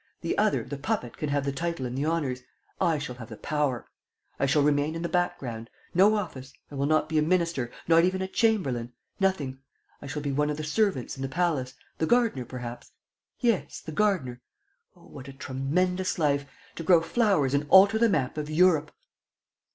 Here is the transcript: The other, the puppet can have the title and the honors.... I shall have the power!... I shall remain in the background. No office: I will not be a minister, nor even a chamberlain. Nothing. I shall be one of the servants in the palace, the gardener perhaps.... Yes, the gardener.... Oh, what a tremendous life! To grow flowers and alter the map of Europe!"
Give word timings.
The 0.21 0.35
other, 0.35 0.63
the 0.63 0.79
puppet 0.79 1.15
can 1.15 1.29
have 1.29 1.45
the 1.45 1.51
title 1.51 1.85
and 1.85 1.95
the 1.95 2.05
honors.... 2.05 2.41
I 2.89 2.97
shall 2.97 3.13
have 3.17 3.29
the 3.29 3.37
power!... 3.37 3.85
I 4.39 4.47
shall 4.47 4.63
remain 4.63 4.95
in 4.95 5.03
the 5.03 5.07
background. 5.09 5.69
No 5.93 6.15
office: 6.15 6.53
I 6.71 6.73
will 6.73 6.87
not 6.87 7.07
be 7.07 7.19
a 7.19 7.21
minister, 7.21 7.69
nor 7.87 8.01
even 8.01 8.19
a 8.23 8.27
chamberlain. 8.27 8.93
Nothing. 9.19 9.59
I 10.01 10.07
shall 10.07 10.23
be 10.23 10.31
one 10.31 10.49
of 10.49 10.57
the 10.57 10.63
servants 10.63 11.17
in 11.17 11.21
the 11.21 11.29
palace, 11.29 11.75
the 11.99 12.07
gardener 12.07 12.45
perhaps.... 12.45 12.93
Yes, 13.41 13.79
the 13.79 13.91
gardener.... 13.91 14.41
Oh, 14.95 15.05
what 15.05 15.27
a 15.27 15.33
tremendous 15.33 16.17
life! 16.17 16.47
To 16.77 16.83
grow 16.83 17.01
flowers 17.01 17.53
and 17.53 17.67
alter 17.69 17.99
the 17.99 18.09
map 18.09 18.39
of 18.39 18.49
Europe!" 18.49 18.91